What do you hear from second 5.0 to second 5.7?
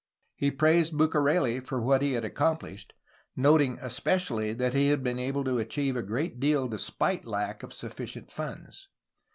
been able to